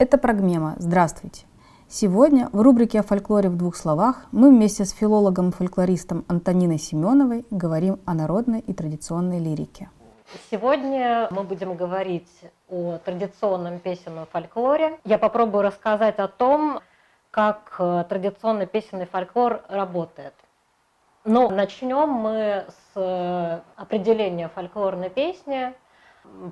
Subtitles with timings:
[0.00, 0.76] Это Прогмема.
[0.78, 1.44] Здравствуйте.
[1.86, 8.00] Сегодня в рубрике о фольклоре в двух словах мы вместе с филологом-фольклористом Антониной Семеновой говорим
[8.06, 9.90] о народной и традиционной лирике.
[10.50, 12.30] Сегодня мы будем говорить
[12.70, 14.98] о традиционном песенном фольклоре.
[15.04, 16.80] Я попробую рассказать о том,
[17.30, 20.32] как э, традиционный песенный фольклор работает.
[21.26, 25.74] Но начнем мы с э, определения фольклорной песни–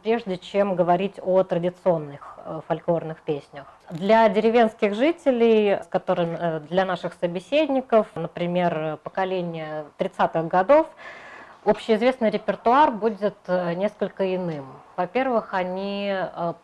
[0.02, 3.66] прежде чем говорить о традиционных э, фольклорных песнях.
[3.90, 10.86] Для деревенских жителей, с которыми, э, для наших собеседников, например, поколения 30-х годов,
[11.64, 14.66] общеизвестный репертуар будет э, несколько иным.
[14.96, 16.12] Во-первых, они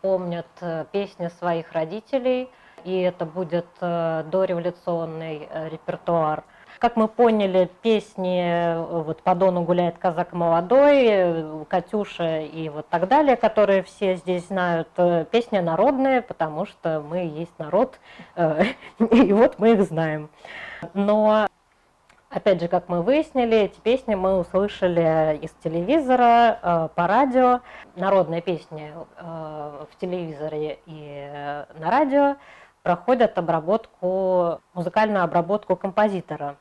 [0.01, 0.47] помнят
[0.91, 2.49] песни своих родителей,
[2.83, 6.43] и это будет дореволюционный репертуар–
[6.79, 13.35] как мы поняли, песни вот «По Дону гуляет казак молодой», «Катюша» и вот так далее,
[13.35, 17.99] которые все здесь знают, э, песни народные, потому что мы есть народ,
[18.35, 18.63] э,
[18.99, 20.29] и вот мы их знаем.
[20.93, 21.47] Но
[22.31, 27.61] Опять же, как мы выяснили, эти песни мы услышали из телевизора, э, по радио.
[27.95, 32.35] Народные песни в телевизоре и на радио
[32.83, 36.57] проходят обработку, музыкальную обработку композитора.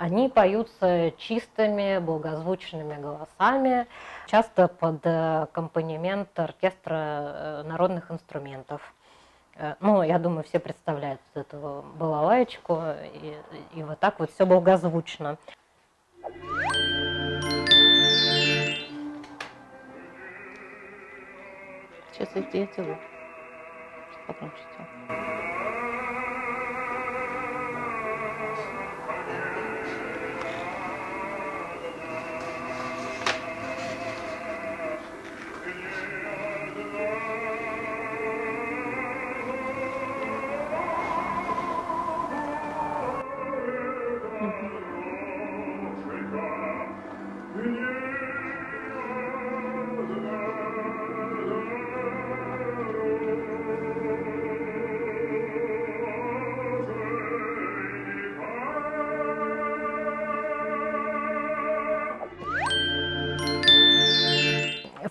[0.00, 3.86] Они поются чистыми, благозвучными голосами,
[4.28, 8.80] часто под э, аккомпанемент оркестра э, народных инструментов.
[9.56, 12.80] Э, ну, я думаю, все представляют эту балалайку,
[13.12, 13.36] и,
[13.74, 15.36] и вот так вот все благозвучно.
[22.12, 22.98] Сейчас я делаю.
[24.26, 25.29] Потом читаю.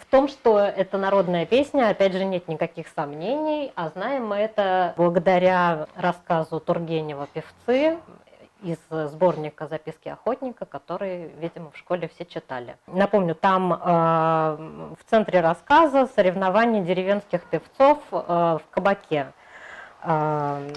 [0.10, 5.88] Том, что это народная песня, опять же, нет никаких сомнений, а знаем мы это благодаря
[5.96, 7.98] рассказу Тургенева «Певцы»,
[8.62, 12.76] из сборника «Записки охотника», который, видимо, в школе все читали.
[12.88, 19.32] Напомню, там э, в центре рассказа соревнования деревенских певцов э, в кабаке.
[20.04, 20.70] Э,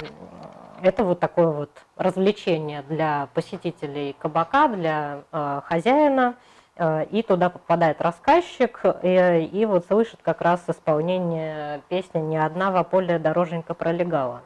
[0.80, 6.36] это вот такое вот развлечение для посетителей кабака, для э, хозяина–
[6.78, 12.70] и туда попадает рассказчик, и, э, и вот слышит как раз исполнение песни «Не одна
[12.70, 14.40] в поле дороженька пролегала».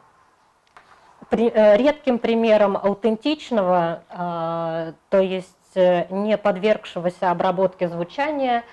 [1.29, 8.63] При, э, редким примером аутентичного, то есть не подвергшегося обработке звучания,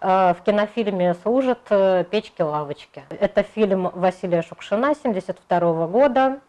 [0.00, 1.60] в кинофильме служат
[2.10, 3.04] «Печки-лавочки».
[3.10, 6.40] Это фильм Василия Шукшина 1972 года.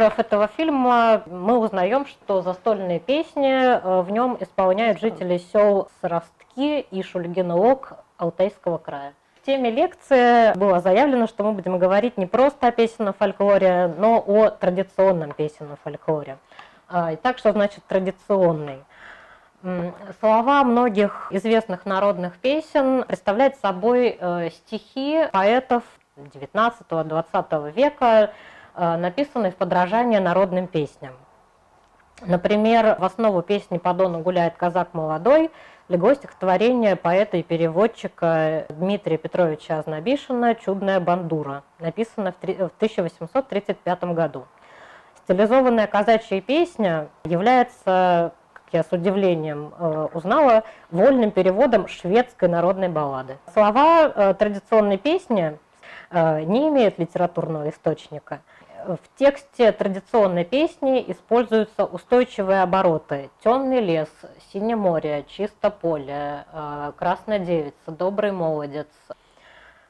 [0.00, 6.80] Титров этого фильма мы узнаем, что застольные песни э, в нем исполняют жители сел Саростки
[6.80, 9.12] и Шульгина-Лог Алтайского края.
[9.42, 14.24] В теме лекции было заявлено, что мы будем говорить не просто о песенном фольклоре, но
[14.26, 16.38] о традиционном песенном фольклоре.
[16.88, 18.78] А, Итак, что значит традиционный?
[20.20, 25.82] Слова многих известных народных песен представляют собой э, стихи поэтов
[26.16, 28.30] XIX-XX века,
[28.76, 31.14] написанный в подражание народным песням.
[32.22, 35.50] Например, в основу песни «По Дону гуляет казак молодой»
[35.88, 44.46] легло стихотворение поэта и переводчика Дмитрия Петровича Азнабишина «Чудная бандура», написано в 1835 году.
[45.24, 53.38] Стилизованная казачья песня является, как я с удивлением э, узнала, вольным переводом шведской народной баллады.
[53.52, 55.58] Слова э, традиционной песни
[56.12, 58.40] не имеют литературного источника–
[58.86, 63.30] В тексте традиционной песни используются устойчивые обороты.
[63.44, 64.08] Темный лес,
[64.52, 68.86] синее море, чисто поле, э, красная девица, добрый молодец,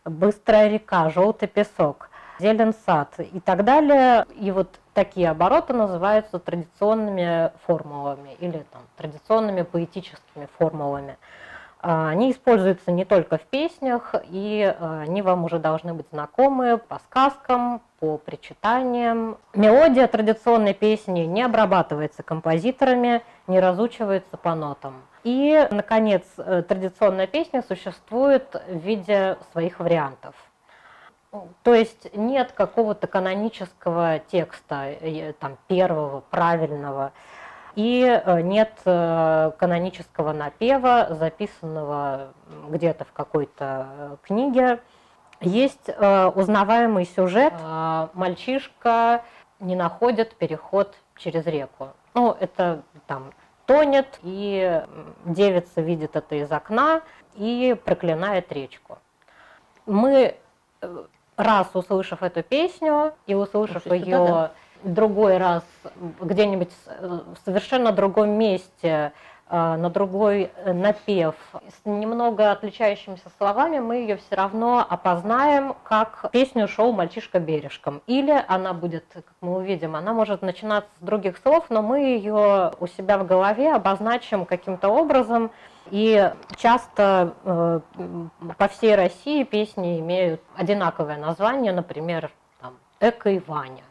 [0.04, 2.10] быстрая река, желтый песок,
[2.40, 4.26] зелен сад и так далее.
[4.34, 11.16] И вот такие обороты называются традиционными формулами или там, традиционными поэтическими формулами.
[11.82, 16.76] А, они используются не только в песнях, и а, они вам уже должны быть знакомы
[16.76, 19.38] по сказкам, по причитаниям.
[19.54, 25.02] Мелодия традиционной песни не обрабатывается композиторами, не разучивается по нотам.
[25.22, 30.34] И, наконец, э, традиционная песня существует в виде своих вариантов.
[31.62, 37.12] То есть нет какого-то канонического текста, э, там, первого, правильного
[37.80, 42.34] и э, нет э, канонического напева, записанного
[42.68, 44.80] где-то в какой-то э, книге.
[45.40, 47.54] Есть узнаваемый сюжет.
[48.12, 49.24] Мальчишка
[49.58, 51.88] не находит переход через реку.
[52.12, 53.32] Ну, это там
[53.64, 54.82] тонет, и
[55.24, 57.00] девица видит это из окна
[57.36, 58.98] и проклинает речку.
[59.86, 60.36] Мы,
[61.38, 64.52] раз услышав эту песню и услышав ее да
[64.84, 65.62] другой раз
[66.20, 69.12] где-нибудь в совершенно другом месте,
[69.48, 71.34] э, на другой э, напев,
[71.68, 78.02] с немного отличающимися словами, мы ее все равно опознаем как песню шоу «Мальчишка бережком».
[78.06, 82.72] Или она будет, как мы увидим, она может начинаться с других слов, но мы ее
[82.78, 85.50] у себя в голове обозначим каким-то образом.
[85.90, 87.80] И часто э,
[88.56, 92.30] по всей России песни имеют одинаковое название, например,
[92.60, 93.82] там, «Эко и Ваня».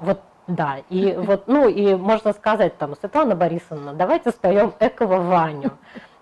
[0.00, 5.72] Вот да, и вот, ну, и можно сказать там, Светлана Борисовна, давайте споем Экова Ваню,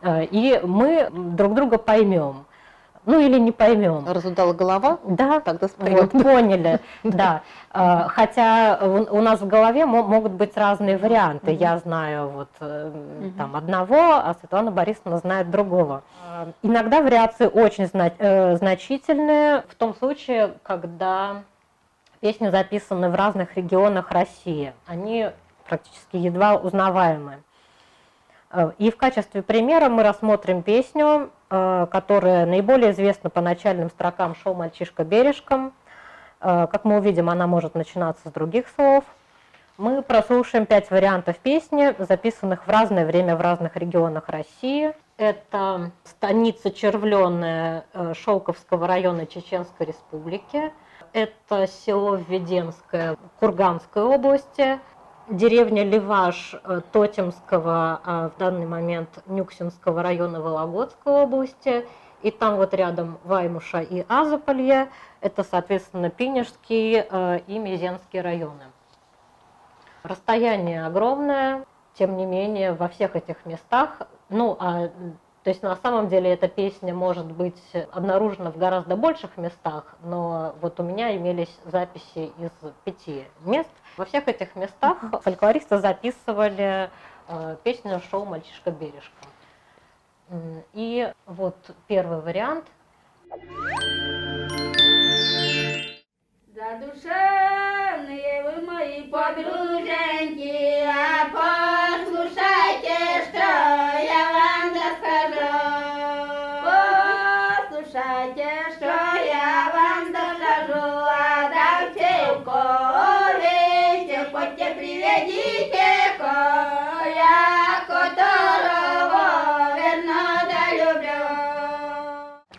[0.03, 2.45] э, и мы друг друга поймем.
[3.05, 4.05] Ну или не поймем.
[4.05, 4.99] Разудала голова?
[5.05, 5.97] Да, тогда споем.
[5.99, 7.43] Вот, поняли, да.
[7.73, 11.53] Э, хотя у нас в голове могут быть разные варианты.
[11.53, 16.03] Я знаю вот э, там одного, а Светлана Борисовна знает другого.
[16.63, 17.87] Иногда вариации очень
[18.57, 21.45] значительные в том случае, когда
[22.21, 24.73] Песни записаны в разных регионах России.
[24.87, 25.31] Они
[25.69, 27.43] практически едва узнаваемы.
[28.51, 34.35] Э, и в качестве примера мы рассмотрим песню, э, которая наиболее известна по начальным строкам
[34.35, 35.75] шоу «Мальчишка бережком».
[36.41, 39.05] Э, как мы увидим, она может начинаться с других слов.
[39.77, 44.95] Мы прослушаем пять вариантов песни, записанных в разное время в разных регионах России.
[45.19, 47.85] Это станица Червленная
[48.15, 50.73] Шелковского района Чеченской Республики–
[51.17, 54.79] это село Введенское Курганской области,
[55.31, 61.87] деревня Леваш э, Тотемского, а в данный момент Нюксинского района Вологодской области.
[62.21, 64.91] И там вот рядом Ваймуша и Азополье,
[65.23, 68.65] это, соответственно, Пинежский э, и Мезенский районы.
[70.03, 71.65] Расстояние огромное,
[71.95, 74.91] тем не менее, во всех этих местах, ну, а
[75.47, 77.63] то есть на самом деле эта песня может быть
[77.93, 82.51] обнаружена в гораздо больших местах, но вот у меня имелись записи из
[82.83, 83.71] пяти мест.
[83.97, 86.91] Во всех этих местах фольклористы записывали
[87.29, 89.29] э, песню шоу «Мальчишка бережка».
[90.73, 91.55] И вот
[91.87, 92.65] первый вариант.
[96.57, 100.76] Задушенные вы мои подруженьки,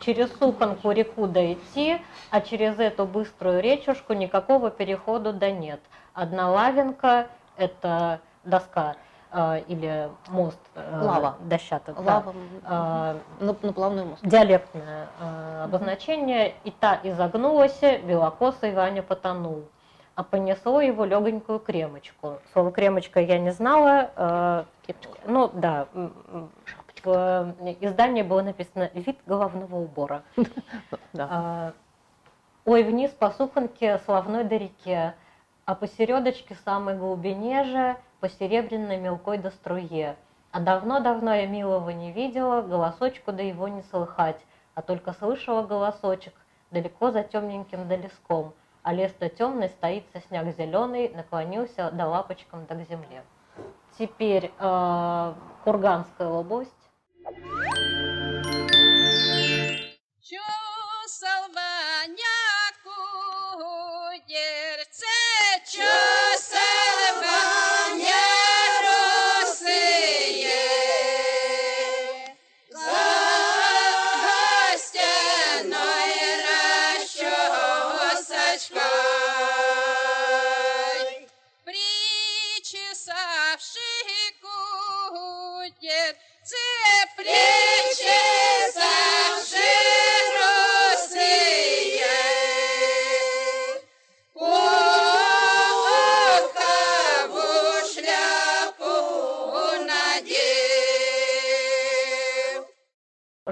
[0.08, 5.82] через Суханку реку дойти, а через эту быструю речушку никакого перехода да нет.
[6.14, 8.96] Одна лавинка– это доска
[9.34, 11.36] э, или мост э, Лава.
[11.42, 11.94] дощатый.
[11.98, 12.34] Лава.
[12.64, 13.20] Да.
[13.40, 14.24] Э, на, на плавной мост.
[14.24, 16.56] Диалектное э, обозначение.
[16.64, 19.66] И та изогнулась, белокосый Ваня потонул.
[20.16, 22.40] А понесло его легонькую кремочку.
[22.54, 24.10] Слово кремочка я не знала.
[24.16, 24.64] Э,
[25.26, 25.88] ну да,
[27.04, 30.24] в э, издании было написано «Вид головного убора».
[31.18, 31.74] А,
[32.66, 35.16] Ой, вниз по Суханке, славной до реке,
[35.66, 40.18] а посередочке самой глубине же, по серебряной мелкой до струе.
[40.52, 44.44] А давно-давно я милого не видела, голосочку да его не слыхать,
[44.76, 46.34] а только слышала голосочек
[46.72, 52.90] далеко за темненьким долеском, а лес-то темный, стоит сосняк зеленый, наклонился да лапочком да к
[52.90, 53.24] земле.
[53.98, 56.72] Теперь э, Курганская область.
[57.30, 57.57] Thank you.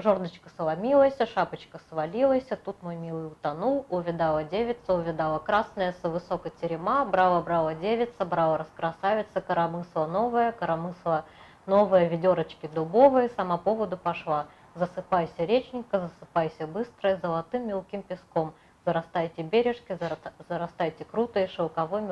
[0.06, 7.04] Жердочка соломилась, шапочка свалилась, тут мой милый утонул, увидала девица, увидала красная, со высокой терема,
[7.04, 11.24] браво, девица, браво, раскрасавица, коромысла новая, коромысла
[11.66, 14.46] новая, ведерочки дубовые, сама поводу пошла.
[14.76, 22.02] Засыпайся, реченька, засыпайся быстро, золотым мелким песком, зарастайте бережки, зара- зарастайте круто и шелковой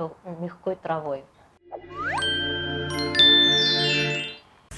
[0.40, 1.24] мягкой травой.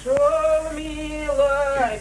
[0.02, 1.98] Шел милой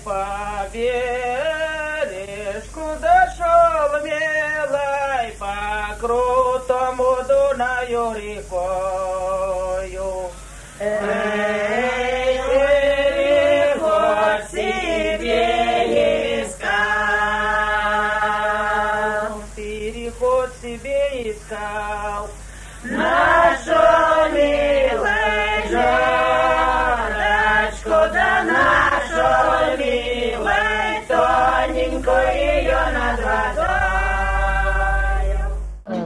[0.65, 5.55] по бережку, дошел милой по
[5.99, 10.09] крутому Дунаю рекою.
[10.79, 11.64] Эй,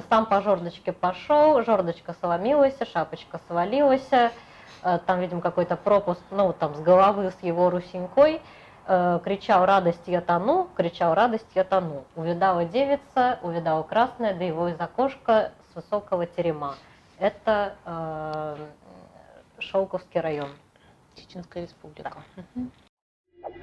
[0.09, 4.07] Сам по жердочке пошел, жердочка соломилась, шапочка свалилась.
[4.11, 4.31] э,
[5.05, 8.41] Там, видимо, какой-то пропуск, ну, там, с головы с его русенькой.
[8.87, 12.05] Э, Кричал радость я тону, кричал радость я тону.
[12.15, 16.75] Увидала девица, увидала красная, да его из окошка с высокого терема.
[17.19, 18.55] Это э,
[19.59, 20.49] Шелковский район.
[21.15, 22.13] Чеченская республика.
[23.43, 23.59] Это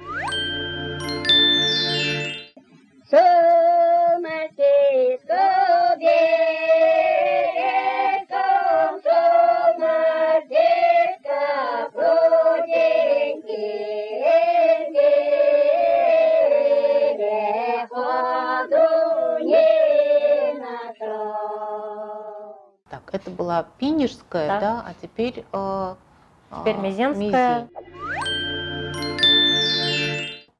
[23.37, 24.59] была Пинежская, Да.
[24.59, 25.45] да, а теперь...
[25.53, 25.95] э,
[26.59, 27.67] Теперь а, Мезенская.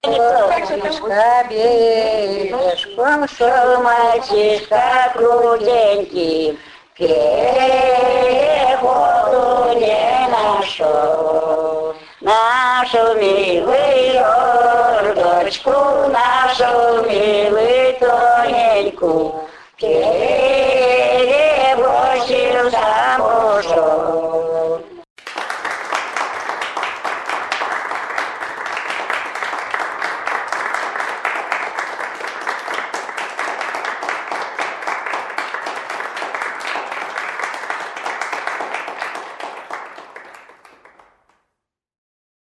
[0.04, 6.60] Мальчишка бережком шел мальчишка крутенький,
[6.98, 7.78] переходу
[9.80, 11.96] не нашел.
[12.22, 14.24] Нашу милую
[15.16, 15.72] дочку,
[16.10, 18.17] нашу тоненький